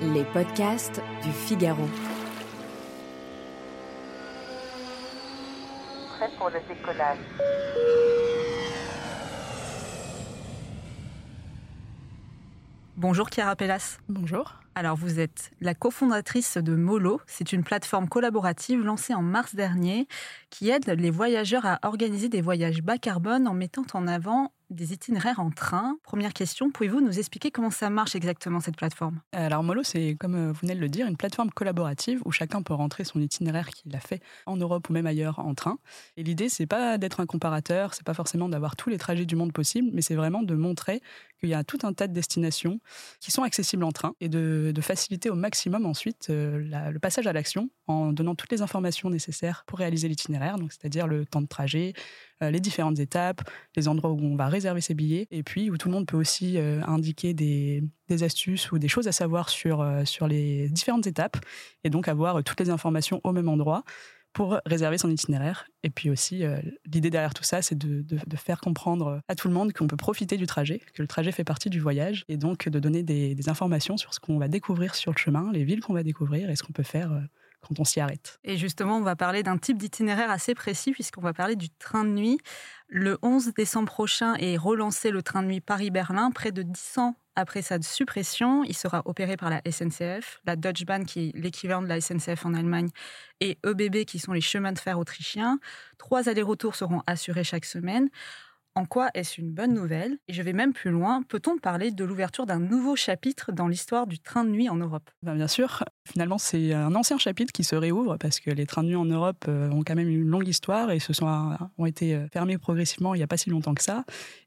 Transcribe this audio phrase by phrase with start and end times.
[0.00, 1.82] Les podcasts du Figaro.
[6.16, 7.18] Prêt pour le décollage.
[12.96, 13.98] Bonjour Chiara Pellas.
[14.08, 14.54] Bonjour.
[14.76, 17.20] Alors vous êtes la cofondatrice de Molo.
[17.26, 20.06] C'est une plateforme collaborative lancée en mars dernier
[20.50, 24.92] qui aide les voyageurs à organiser des voyages bas carbone en mettant en avant des
[24.92, 25.96] itinéraires en train.
[26.02, 29.20] Première question, pouvez-vous nous expliquer comment ça marche exactement cette plateforme?
[29.32, 32.62] Alors Molo, c'est comme euh, vous venez de le dire, une plateforme collaborative où chacun
[32.62, 35.78] peut rentrer son itinéraire qu'il a fait en Europe ou même ailleurs en train.
[36.16, 39.36] Et l'idée, c'est pas d'être un comparateur, c'est pas forcément d'avoir tous les trajets du
[39.36, 41.00] monde possible, mais c'est vraiment de montrer
[41.38, 42.80] qu'il y a tout un tas de destinations
[43.20, 47.32] qui sont accessibles en train et de, faciliter au maximum ensuite euh, le passage à
[47.32, 51.46] l'action en donnant toutes les informations nécessaires pour réaliser l'itinéraire, donc c'est-à-dire le temps de
[51.46, 51.92] trajet,
[52.42, 53.42] euh, les différentes étapes,
[53.76, 56.16] les endroits où on va réserver ses billets, et puis où tout le monde peut
[56.16, 57.82] aussi euh, indiquer des,
[58.22, 61.36] astuces ou des choses à savoir sur, sur les différentes étapes,
[61.84, 63.84] et donc avoir toutes les informations au même endroit
[64.32, 65.66] pour réserver son itinéraire.
[65.82, 68.04] Et puis aussi, euh, l'idée derrière tout ça, c'est de,
[68.36, 71.44] faire comprendre à tout le monde qu'on peut profiter du trajet, que le trajet fait
[71.44, 75.12] partie du voyage, et donc de donner des, informations sur ce qu'on va découvrir sur
[75.12, 77.12] le chemin, les villes qu'on va découvrir et ce qu'on peut faire.
[77.12, 77.20] Euh,
[77.60, 78.38] quand on s'y arrête.
[78.44, 82.04] Et justement, on va parler d'un type d'itinéraire assez précis puisqu'on va parler du train
[82.04, 82.38] de nuit.
[82.86, 87.16] Le 11 décembre prochain est relancé le train de nuit Paris-Berlin, près de 10 ans
[87.38, 91.82] après sa suppression, il sera opéré par la SNCF, la Deutsche Bahn qui est l'équivalent
[91.82, 92.88] de la SNCF en Allemagne
[93.40, 95.60] et EBB qui sont les chemins de fer autrichiens.
[95.98, 98.08] Trois allers-retours seront assurés chaque semaine.
[98.78, 100.18] En quoi est-ce une bonne nouvelle?
[100.28, 101.24] Et je vais même plus loin.
[101.24, 105.10] Peut-on parler de l'ouverture d'un nouveau chapitre dans l'histoire du train de nuit en Europe?
[105.20, 105.82] Ben, Bien sûr.
[106.06, 109.04] Finalement, c'est un ancien chapitre qui se réouvre parce que les trains de nuit en
[109.04, 111.26] Europe euh, ont quand même une longue histoire et se sont,
[111.76, 114.04] ont été euh, fermés progressivement il n'y a pas si longtemps que ça.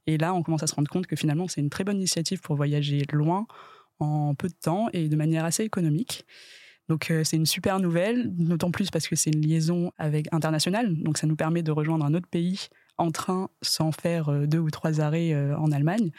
[0.08, 2.40] Et là, on commence à se rendre compte que finalement, c'est une très bonne initiative
[2.40, 3.48] pour voyager loin
[4.00, 6.26] en peu de temps et de manière assez économique.
[6.88, 10.96] Donc euh, c'est une super nouvelle, d'autant plus parce que c'est une liaison avec internationale,
[11.04, 12.70] donc ça nous permet de rejoindre un autre pays
[13.01, 16.12] en train sans faire euh, deux ou trois arrêts euh, en Allemagne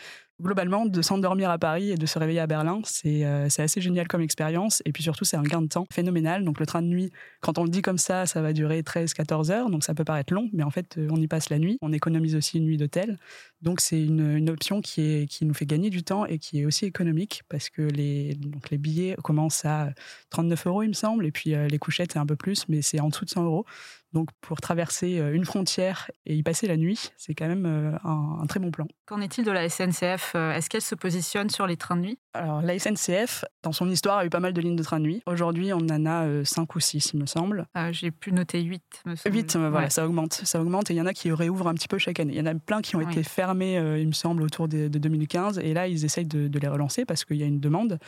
[0.43, 4.09] globalement, de s'endormir à Paris et de se réveiller à Berlin, euh, c'est assez génial
[4.09, 4.83] comme expérience.
[4.85, 6.45] Et puis surtout, c'est un gain de temps phénoménal.
[6.45, 9.53] Donc le train de nuit, quand on le dit comme ça, ça va durer 13-14
[9.53, 9.71] heures.
[9.71, 11.79] Donc ça peut paraître long, mais en fait, on y passe la nuit.
[11.81, 13.19] On économise aussi une nuit d'hôtel.
[13.61, 17.43] Donc c'est une, option qui, nous fait gagner du temps et qui est aussi économique
[17.49, 18.37] parce que les,
[18.73, 19.91] billets commencent à
[20.31, 21.25] 39 euros, il me semble.
[21.25, 23.65] Et puis les couchettes, c'est un peu plus, mais c'est en dessous de 100 euros.
[24.13, 28.47] Donc pour traverser une frontière et y passer la nuit, c'est quand même un, un
[28.47, 28.87] très bon plan.
[29.07, 32.19] Qu'en est-il de la SNCF euh, est-ce qu'elle se positionne sur les trains de nuit?
[32.35, 35.05] Alors, la SNCF, dans son histoire, a eu pas mal de lignes de trains de
[35.05, 35.23] nuit.
[35.27, 37.67] Aujourd'hui, on en a 5 euh, ou 6, il me semble.
[37.77, 39.37] Euh, j'ai pu noter 8, me semble.
[39.37, 40.35] 8, voilà, ça augmente.
[40.35, 42.33] Ça augmente et il y en a qui réouvrent un petit peu chaque année.
[42.35, 45.59] Il y en a plein qui ont été fermés, il me semble, autour de, 2015.
[45.59, 47.99] Et là, ils essayent de les relancer parce qu'il y a une demande.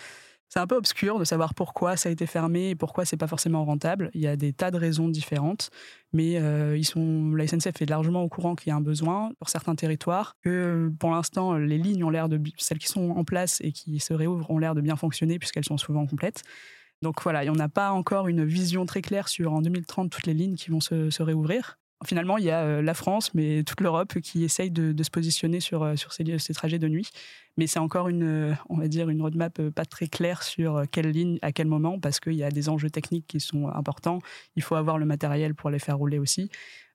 [0.49, 3.27] C'est un peu obscur de savoir pourquoi ça a été fermé et pourquoi c'est pas
[3.27, 4.11] forcément rentable.
[4.15, 5.71] Il y a des tas de raisons différentes,
[6.13, 9.33] mais euh, ils sont, la SNCF est largement au courant qu'il y a un besoin
[9.39, 13.25] pour certains territoires, que pour l'instant les lignes ont l'air de, celles qui sont en
[13.25, 16.43] place et qui se réouvrent ont l'air de bien fonctionner puisqu'elles sont souvent complètes.
[17.03, 20.35] Donc voilà, on n'a pas encore une vision très claire sur en 2030 toutes les
[20.35, 21.79] lignes qui vont se réouvrir.
[22.05, 25.61] Finalement, il y a euh, la France, mais toute l'Europe qui essaye de, se positionner
[25.61, 27.09] sur, euh, sur ces, ces, trajets de nuit.
[27.57, 31.11] Mais c'est encore une, euh, on va dire, une roadmap pas très claire sur quelle
[31.11, 34.19] ligne, à quel moment, parce qu'il y a des enjeux techniques qui sont importants.
[34.57, 36.51] Il faut avoir le matériel pour les faire rouler aussi.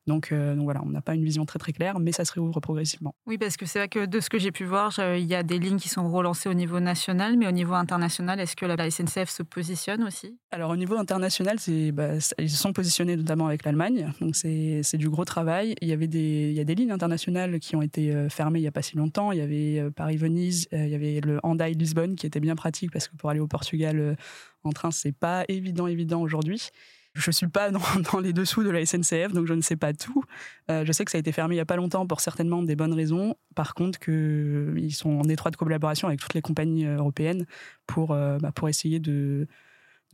[0.09, 2.34] Donc, euh, donc voilà, on n'a pas une vision très très claire, mais ça se
[2.34, 3.14] réouvre progressivement.
[3.28, 5.44] Oui, parce que c'est vrai que de ce que j'ai pu voir, il y a
[5.44, 8.90] des lignes qui sont relancées au niveau national, mais au niveau international, est-ce que la
[8.90, 10.36] SNCF se positionne aussi?
[10.52, 11.58] Alors au niveau international,
[11.94, 15.75] bah, ils se sont positionnés notamment avec l'Allemagne, donc c'est, du gros travail.
[15.81, 18.59] Il y avait des, il y a des lignes internationales qui ont été euh, fermées
[18.59, 19.31] il n'y a pas si longtemps.
[19.31, 23.08] Il y avait euh, Paris-Venise, il y avait le Handaï-Lisbonne qui était bien pratique parce
[23.08, 24.18] que pour aller au Portugal
[24.64, 26.72] en train, c'est pas évident évident aujourd'hui.
[27.19, 27.69] Je ne suis pas
[28.12, 30.24] dans, les dessous de la SNCF, donc je ne sais pas tout.
[30.72, 32.63] Euh, je sais que ça a été fermé il n'y a pas longtemps pour certainement
[32.63, 33.35] des bonnes raisons.
[33.56, 37.46] Par contre, qu'ils sont en étroite collaboration avec toutes les compagnies euh, européennes
[37.88, 39.48] pour, euh, bah, pour essayer de,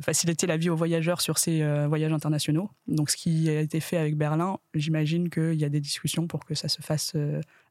[0.02, 2.69] faciliter la vie aux voyageurs sur ces voyages internationaux.
[2.86, 6.44] Donc, ce qui a été fait avec Berlin, j'imagine qu'il y a des discussions pour
[6.44, 7.16] que ça se fasse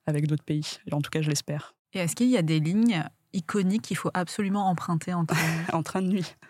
[0.07, 0.79] avec d'autres pays.
[0.91, 1.75] En tout cas, je l'espère.
[1.93, 3.05] Et est-ce qu'il y a des lignes
[3.35, 5.37] iconiques qu'il faut absolument emprunter en train
[5.75, 6.47] en train de nuit euh,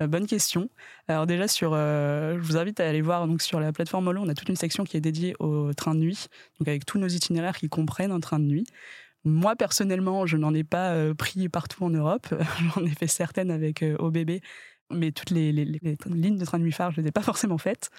[0.00, 0.68] bonne question.
[1.08, 4.22] Alors déjà sur, euh, je vous invite à aller voir donc sur la plateforme Molo,
[4.22, 6.26] on a toute une section qui est dédiée au train de nuit,
[6.58, 8.66] donc avec tous nos itinéraires qui comprennent un train de nuit.
[9.24, 12.26] Moi personnellement, je n'en ai pas euh, pris partout en Europe.
[12.74, 14.40] J'en ai fait certaines avec OBB,
[14.90, 17.90] mais toutes les, lignes de train de nuit phare, je les ai pas forcément faites.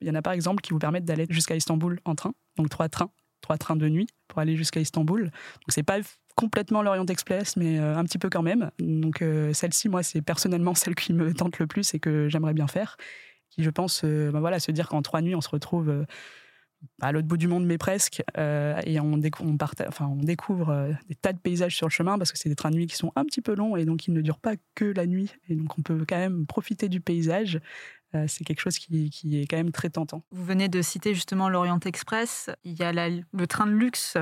[0.00, 2.70] Il y en a par exemple qui vous permettent d'aller jusqu'à Istanbul en train, donc
[2.70, 5.24] trois trains trois trains de nuit pour aller jusqu'à Istanbul.
[5.24, 5.32] Donc
[5.68, 5.98] c'est pas
[6.36, 8.70] complètement l'Orient Express, mais un petit peu quand même.
[8.78, 9.22] Donc
[9.52, 12.96] celle-ci, moi, c'est personnellement celle qui me tente le plus et que j'aimerais bien faire.
[13.50, 16.06] Qui, je pense, ben voilà, se dire qu'en trois nuits, on se retrouve
[17.00, 18.22] à l'autre bout du monde, mais presque.
[18.38, 22.48] Euh, et on, découvre euh, des tas de paysages sur le chemin parce que c'est
[22.48, 24.38] des trains de nuit qui sont un petit peu longs et donc ils ne durent
[24.38, 25.32] pas que la nuit.
[25.48, 27.60] Et donc on peut quand même profiter du paysage.
[28.14, 30.22] Euh, c'est quelque chose qui, est quand même très tentant.
[30.30, 32.50] Vous venez de citer justement l'Orient Express.
[32.64, 34.16] Il y a le train de luxe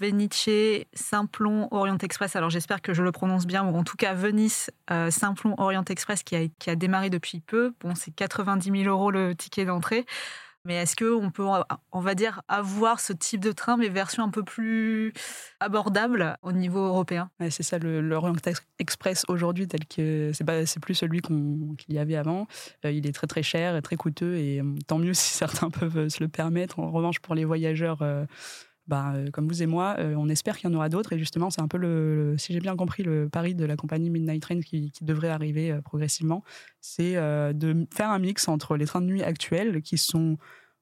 [0.00, 0.48] Venice,
[0.92, 2.36] Simplon, Orient Express.
[2.36, 4.70] Alors j'espère que je le prononce bien, ou en tout cas Venise,
[5.10, 7.74] Simplon, Orient Express qui a, qui a démarré depuis peu.
[7.80, 10.04] Bon, c'est 90 000 euros le ticket d'entrée.
[10.64, 11.46] Mais est-ce qu'on peut,
[11.92, 15.12] on va dire, avoir ce type de train, mais version un peu plus
[15.60, 17.30] abordable au niveau européen?
[17.50, 18.34] C'est ça, l'Orient
[18.78, 22.46] Express aujourd'hui, tel que c'est plus celui qu'il y avait avant.
[22.84, 25.70] Euh, il est très très cher et très coûteux, et euh, tant mieux si certains
[25.70, 26.78] peuvent se le permettre.
[26.78, 28.24] En revanche, pour les voyageurs euh,
[28.86, 31.12] bah, euh, comme vous et moi, euh, on espère qu'il y en aura d'autres.
[31.14, 34.10] Et justement, c'est un peu le, si j'ai bien compris, le pari de la compagnie
[34.10, 36.44] Midnight Train qui, devrait arriver euh, progressivement,
[36.80, 40.36] c'est de faire un mix entre les trains de nuit actuels qui sont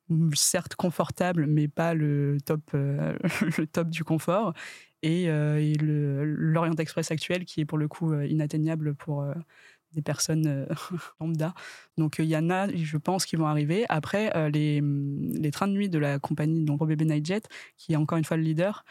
[0.08, 4.52] mm, certes confortables, mais pas le top, le top du confort,
[5.02, 9.25] et, et l'Orient Express actuel qui est pour le coup inatteignable pour
[9.94, 10.66] des personnes euh,
[11.20, 11.54] lambda.
[11.98, 13.84] Donc il y en a, je pense, qui vont arriver.
[13.88, 17.42] Après, euh, les, les, trains de nuit de la compagnie, donc OBB Nightjet,
[17.76, 18.84] qui est encore une fois le leader,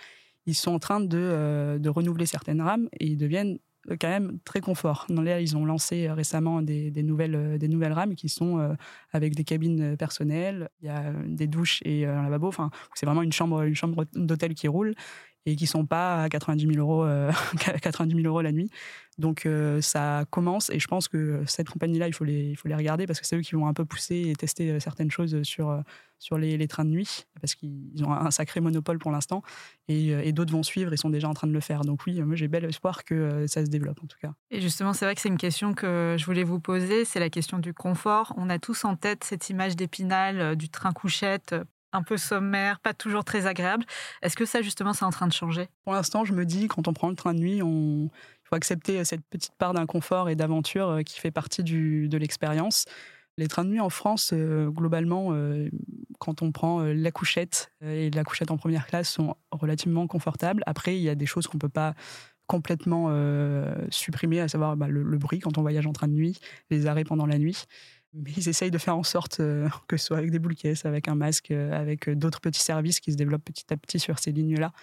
[0.45, 3.59] ils sont en train de, euh, de renouveler certaines rames et ils deviennent
[4.00, 5.07] quand même très confort.
[5.09, 8.75] Dans l'air, ils ont lancé récemment des, des, nouvelles, des nouvelles rames qui sont
[9.12, 12.47] avec des cabines personnelles, il y a des douches et un lavabo.
[12.47, 14.94] Enfin, c'est vraiment une chambre, une chambre d'hôtel qui roule
[15.46, 17.06] et qui sont pas à 90 000 euros,
[17.82, 18.70] 90 000 euros la nuit.
[19.18, 22.68] Donc euh, ça commence et je pense que cette compagnie-là, il faut les, il faut
[22.68, 25.12] les regarder parce que c'est eux qui vont un peu pousser et tester euh, certaines
[25.12, 25.82] choses sur, euh,
[26.18, 29.44] sur les, les trains de nuit parce qu'ils ont un sacré monopole pour l'instant
[29.90, 31.82] et, et d'autres vont suivre et sont déjà en train de le faire.
[31.82, 34.34] Donc oui, moi j'ai bel espoir que ça se développe en tout cas.
[34.50, 37.30] Et justement, c'est vrai que c'est une question que je voulais vous poser, c'est la
[37.30, 38.34] question du confort.
[38.38, 41.56] On a tous en tête cette image d'épinal du train couchette
[41.94, 43.86] un peu sommaire, pas toujours très agréable.
[44.22, 45.68] Est-ce que ça, justement, c'est en train de changer?
[45.84, 48.10] Pour l'instant, je me dis, quand on prend le train de nuit, on
[48.52, 52.86] faut accepter cette petite part d'inconfort et d'aventure euh, qui fait partie de l'expérience.
[53.38, 55.70] Les trains de nuit en France, euh, globalement, euh,
[56.20, 60.64] quand on prend la couchette et la couchette en première classe, sont relativement confortables.
[60.66, 61.96] Après, il y a des choses qu'on ne peut pas
[62.46, 63.10] complètement
[63.90, 66.38] supprimer, à savoir bah, le, bruit quand on voyage en train de nuit,
[66.70, 67.64] les arrêts pendant la nuit.
[68.13, 69.38] Ils essayent de faire en sorte
[69.88, 73.12] que ce soit avec des boules caisses, avec un masque, avec d'autres petits services qui
[73.12, 74.74] se développent petit à petit sur ces lignes-là.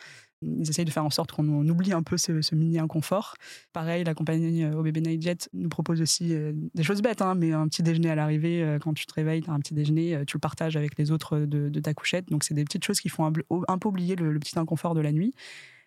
[0.42, 3.34] Ils essayent de faire en sorte qu'on oublie un peu ce, mini inconfort.
[3.72, 7.52] Pareil, la compagnie OBB euh, Nightjet nous propose aussi euh, des choses bêtes, hein, mais
[7.52, 10.22] un petit déjeuner à l'arrivée, euh, quand tu te réveilles, tu as un petit déjeuner,
[10.26, 12.28] tu le partages avec les autres de, ta couchette.
[12.28, 13.32] Donc, c'est des petites choses qui font un,
[13.78, 15.34] peu oublier le, petit inconfort de la nuit.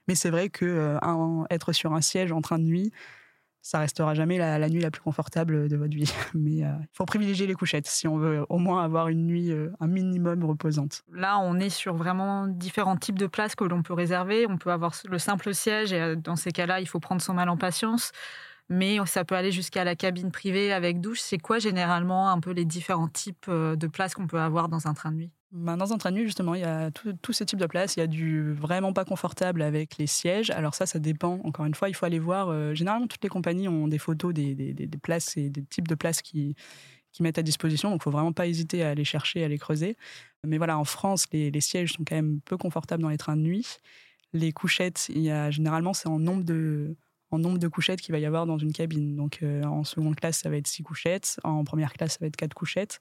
[0.07, 0.97] Mais c'est vrai que
[1.49, 2.91] être sur un siège en train de nuit,
[3.61, 6.11] ça restera jamais la, nuit la plus confortable de votre vie.
[6.33, 9.87] Mais il faut privilégier les couchettes si on veut au moins avoir une nuit un
[9.87, 11.03] minimum reposante.
[11.11, 14.47] Là, on est sur vraiment différents types de places que l'on peut réserver.
[14.47, 17.49] On peut avoir le simple siège et dans ces cas-là, il faut prendre son mal
[17.49, 18.11] en patience.
[18.69, 21.19] Mais ça peut aller jusqu'à la cabine privée avec douche.
[21.19, 24.93] C'est quoi généralement un peu les différents types de places qu'on peut avoir dans un
[24.93, 25.31] train de nuit?
[25.51, 27.97] Ben, dans un train de nuit, justement, il y a tous ces types de places.
[27.97, 30.49] Il y a du vraiment pas confortable avec les sièges.
[30.49, 31.41] Alors ça, ça dépend.
[31.43, 32.49] Encore une fois, il faut aller voir.
[32.49, 35.89] Euh, généralement, toutes les compagnies ont des photos des, des, des, places et des types
[35.89, 36.55] de places qui,
[37.11, 37.91] qui mettent à disposition.
[37.91, 39.97] Donc, il faut vraiment pas hésiter à aller chercher, à les creuser.
[40.45, 43.35] Mais voilà, en France, les, les, sièges sont quand même peu confortables dans les trains
[43.35, 43.77] de nuit.
[44.31, 46.95] Les couchettes, il y a généralement, c'est en nombre de
[47.31, 49.15] en nombre de couchettes qu'il va y avoir dans une cabine.
[49.15, 51.39] Donc euh, en seconde classe, ça va être six couchettes.
[51.43, 52.99] En première classe, ça va être quatre couchettes.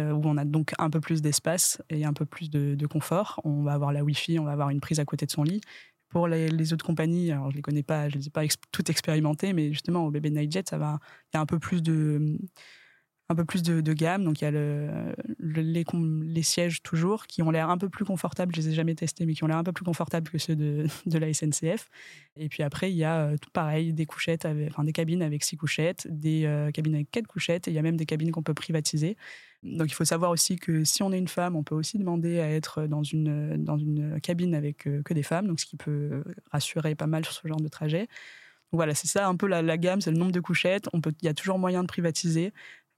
[0.00, 3.40] Euh, où on a donc un peu plus d'espace et un peu plus de, confort.
[3.44, 5.60] On va avoir la Wi-Fi, on va avoir une prise à côté de son lit.
[6.08, 9.52] Pour les, autres compagnies, alors je les connais pas, je les ai pas toutes expérimentées,
[9.52, 12.38] mais justement au bébé Nightjet, il y a un peu plus de
[13.32, 14.24] un peu plus de, gamme.
[14.24, 18.54] Donc il y a le, les, sièges toujours qui ont l'air un peu plus confortables.
[18.54, 20.54] Je les ai jamais testés, mais qui ont l'air un peu plus confortables que ceux
[20.54, 21.88] de, la SNCF.
[22.36, 25.42] Et puis après, il y a euh, tout pareil, des couchettes, enfin des cabines avec
[25.42, 28.30] six couchettes, des euh, cabines avec quatre couchettes, et il y a même des cabines
[28.30, 29.16] qu'on peut privatiser.
[29.62, 32.40] Donc il faut savoir aussi que si on est une femme, on peut aussi demander
[32.40, 35.76] à être dans une, dans une cabine avec euh, que des femmes, donc ce qui
[35.76, 38.08] peut rassurer pas mal sur ce genre de trajet.
[38.72, 40.88] voilà, c'est ça un peu la, gamme, c'est le nombre de couchettes.
[40.94, 42.52] Il y a toujours moyen de privatiser.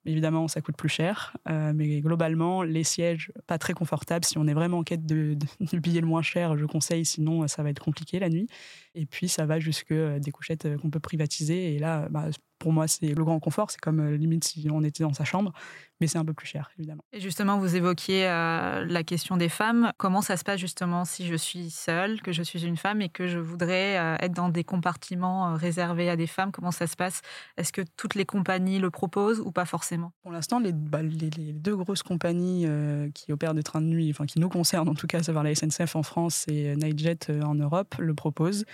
[0.06, 4.24] Évidemment, ça coûte plus cher, euh, mais globalement, les sièges pas très confortables.
[4.24, 7.06] Si on est vraiment en quête de, de, billet le moins cher, je conseille.
[7.06, 8.46] Sinon, ça va être compliqué la nuit.
[8.94, 11.74] Et puis, ça va jusque euh, des couchettes euh, qu'on peut privatiser.
[11.74, 12.28] Et là, bah,
[12.64, 13.70] pour moi, c'est le grand confort.
[13.70, 15.52] C'est comme euh, limite si on était dans sa chambre,
[16.00, 17.04] mais c'est un peu plus cher, évidemment.
[17.12, 19.92] Et justement, vous évoquiez euh, la question des femmes.
[19.98, 23.10] Comment ça se passe justement si je suis seule, que je suis une femme et
[23.10, 26.52] que je voudrais euh, être dans des compartiments réservés à des femmes?
[26.52, 27.20] Comment ça se passe?
[27.58, 30.12] Est-ce que toutes les compagnies le proposent ou pas forcément?
[30.22, 32.66] Pour l'instant, les, bah, les, les, deux grosses compagnies
[33.12, 35.44] qui opèrent des trains de nuit, enfin qui nous concernent en tout cas, à savoir
[35.44, 38.64] la SNCF en France et Nightjet en Europe, le proposent.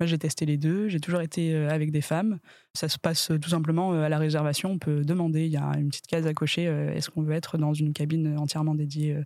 [0.00, 0.88] Moi, j'ai testé les deux.
[0.88, 2.38] J'ai toujours été euh, avec des femmes.
[2.72, 4.70] Ça se passe euh, tout simplement euh, à la réservation.
[4.70, 6.64] On peut demander, il y a une petite case à cocher.
[6.64, 9.16] Est-ce qu'on veut être dans une cabine entièrement dédiée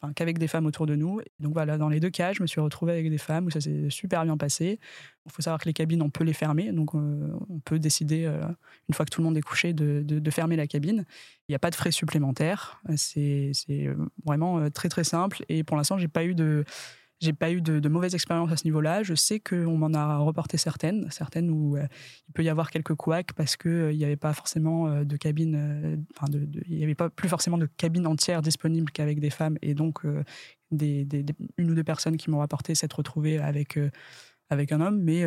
[0.00, 1.20] Enfin, qu'avec des femmes autour de nous.
[1.38, 3.60] Donc voilà, dans les deux cas, je me suis retrouvé avec des femmes où ça
[3.60, 4.80] s'est super bien passé.
[5.26, 6.72] Il faut savoir que les cabines, on peut les fermer.
[6.72, 10.66] Donc on peut décider, une fois que tout le monde est couché, de fermer la
[10.66, 11.04] cabine.
[11.48, 12.82] Il n'y a pas de frais supplémentaires.
[12.96, 13.52] C'est
[14.24, 15.44] vraiment très très simple.
[15.48, 16.64] Et pour l'instant, j'ai pas eu de
[17.22, 19.02] j'ai pas eu de, de mauvaises expériences à ce niveau-là.
[19.04, 21.86] Je sais qu'on m'en a reporté certaines, certaines où euh,
[22.28, 25.16] il peut y avoir quelques couacs parce qu'il euh, n'y avait pas forcément euh, de
[25.16, 26.26] cabine, enfin,
[26.68, 30.02] il n'y avait pas plus forcément de cabine entière disponible qu'avec des femmes et donc
[30.72, 33.78] une ou deux personnes qui m'ont rapporté s'être retrouvées avec
[34.50, 35.24] avec un homme, mais,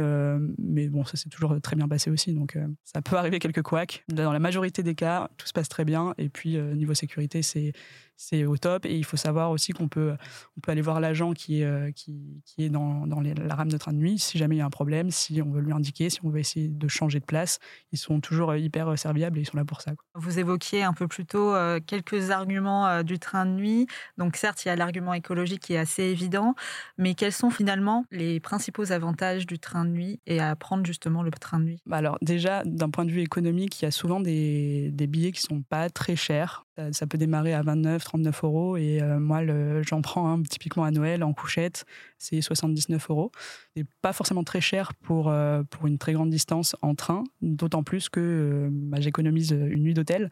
[0.60, 2.34] mais bon, ça s'est toujours très bien passé aussi.
[2.34, 4.04] Donc ça peut arriver quelques couacs.
[4.08, 6.14] Dans la majorité des cas, tout se passe très bien.
[6.18, 7.74] Et puis, niveau sécurité, c'est
[8.18, 8.86] c'est au top.
[8.86, 10.16] Et il faut savoir aussi qu'on peut,
[10.58, 13.72] on peut aller voir l'agent qui est, euh, qui, qui est dans, dans la rame
[13.72, 15.74] de train de nuit si jamais il y a un problème, si on veut lui
[15.74, 17.60] indiquer, si on veut essayer de changer de place.
[17.92, 19.92] Ils sont toujours euh, hyper euh, serviables et ils sont là pour ça.
[20.16, 21.54] Vous évoquiez un peu plus tôt
[21.86, 23.88] quelques arguments du train de nuit.
[24.18, 26.56] Donc certes, il y a l'argument écologique qui est assez évident,
[26.98, 31.24] mais quels sont finalement les principaux avantages du train de nuit et à prendre justement
[31.24, 31.82] le train de nuit?
[31.86, 35.32] Bah Alors déjà, d'un point de vue économique, il y a souvent des, des billets
[35.32, 36.66] qui sont pas très chers.
[36.92, 38.78] Ça peut démarrer à 29, 39 euros.
[38.78, 39.42] Et euh, moi,
[39.82, 41.86] j'en prends un typiquement à Noël en couchette,
[42.18, 43.32] c'est 79 euros.
[43.76, 47.84] C'est pas forcément très cher pour, euh, pour une très grande distance en train, d'autant
[47.84, 50.30] plus que euh, bah, j'économise une nuit d'hôtel.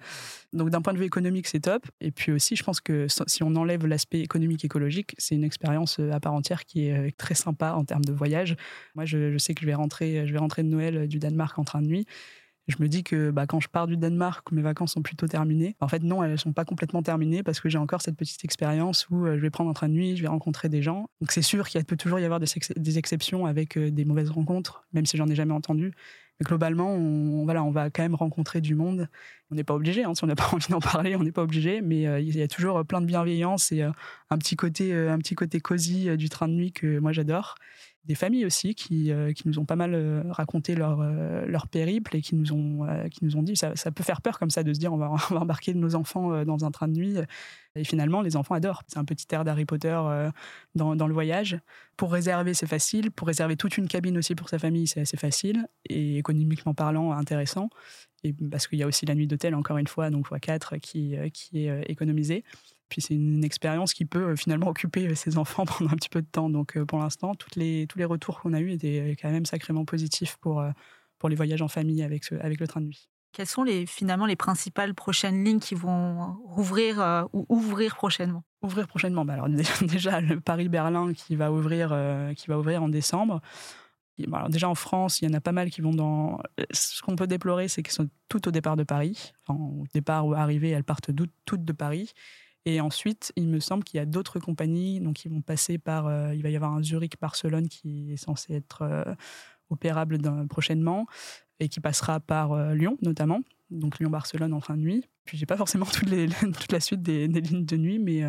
[0.54, 1.86] Donc d'un point de vue économique, c'est top.
[2.00, 6.00] Et puis aussi, je pense que si on enlève l'aspect économique écologique, c'est une expérience
[6.00, 8.56] à part entière qui est très sympa en termes de voyage.
[8.96, 11.58] Moi, je, je sais que je vais rentrer, je vais rentrer de Noël du Danemark
[11.60, 12.06] en train de nuit.
[12.68, 15.76] Je me dis que bah, quand je pars du Danemark, mes vacances sont plutôt terminées.
[15.82, 19.10] En fait, non, elles sont pas complètement terminées parce que j'ai encore cette petite expérience
[19.10, 21.10] où euh, je vais prendre un train de nuit, je vais rencontrer des gens.
[21.20, 24.86] Donc c'est sûr qu'il peut toujours y avoir des, exceptions avec euh, des mauvaises rencontres,
[24.94, 25.94] même si j'en ai jamais entendu.
[26.40, 29.10] Mais globalement, on, va quand même rencontrer du monde.
[29.52, 31.44] On n'est pas obligé, hein, si on n'a pas envie d'en parler, on n'est pas
[31.44, 31.82] obligé.
[31.82, 36.30] Mais euh, il y a toujours plein de bienveillance et un petit côté cosy du
[36.30, 37.56] train de nuit que moi j'adore
[38.06, 41.68] des familles aussi qui, euh, qui nous ont pas mal euh, raconté leur, euh, leur
[41.68, 44.80] périple et qui nous ont, dit ça, ça peut faire peur comme ça de se
[44.80, 47.18] dire on va embarquer nos enfants dans un train de nuit.
[47.76, 48.84] Et finalement, les enfants adorent.
[48.88, 50.00] C'est un petit air d'Harry Potter
[50.76, 51.60] dans, dans, le voyage.
[51.98, 53.10] Pour réserver, c'est facile.
[53.10, 55.68] Pour réserver toute une cabine aussi pour sa famille, c'est assez facile.
[55.90, 57.70] Et économiquement parlant, intéressant.
[58.24, 61.16] Et parce qu'il y a aussi la nuit d'hôtel, encore une fois, donc x4, qui,
[61.34, 62.44] qui est économisée.
[62.94, 66.10] Puis c'est une expérience qui peut euh, finalement occuper euh, ses enfants pendant un petit
[66.10, 66.50] peu de temps.
[66.50, 69.84] Donc euh, pour l'instant, les, tous les retours qu'on a eus étaient quand même sacrément
[69.84, 70.64] positifs pour,
[71.18, 73.10] pour les voyages en famille avec, avec le train de nuit.
[73.34, 78.44] Quelles sont finalement les principales prochaines lignes qui vont rouvrir ou ouvrir prochainement?
[78.62, 79.50] Ouvrir prochainement bah alors
[79.82, 81.98] Déjà, le Paris-Berlin qui, va ouvrir,
[82.38, 83.42] qui va ouvrir en décembre.
[84.50, 86.40] Déjà en France, il y en a pas mal qui vont dans.
[86.72, 89.34] Ce qu'on peut déplorer, c'est qu'elles sont toutes au départ de Paris.
[89.50, 91.10] Au départ ou arrivée, elles partent
[91.46, 92.14] toutes de Paris.
[92.66, 96.08] Et ensuite, il me semble qu'il y a d'autres compagnies donc qui vont passer par.
[96.08, 99.04] Euh, il va y avoir un Zurich-Barcelone qui est censé être euh,
[99.70, 101.06] opérable prochainement
[101.60, 103.42] et qui passera par euh, Lyon notamment.
[103.70, 105.10] Donc Lyon-Barcelone en fin de nuit.
[105.26, 108.22] Puis j'ai pas forcément toute, les, toute la suite des, lignes de nuit, mais,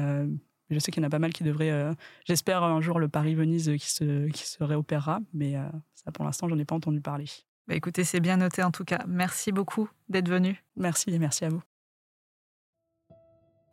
[0.70, 1.94] je sais qu'il y en a pas mal qui devraient.
[2.24, 5.54] J'espère un jour le Paris-Venise qui se, qui se réopérera, mais
[5.94, 7.26] ça pour l'instant, j'en ai pas entendu parler.
[7.66, 9.04] Bah écoutez, c'est bien noté en tout cas.
[9.06, 10.62] Merci beaucoup d'être venu.
[10.76, 11.62] Merci et merci à vous.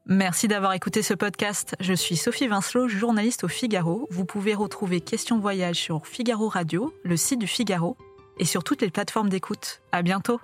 [0.07, 1.75] Merci d'avoir écouté ce podcast.
[1.79, 4.07] Je suis Sophie Vincelot, journaliste au Figaro.
[4.09, 7.97] Vous pouvez retrouver Questions Voyage sur Figaro Radio, le site du Figaro,
[8.37, 9.81] et sur toutes les plateformes d'écoute.
[9.91, 10.39] À bientôt!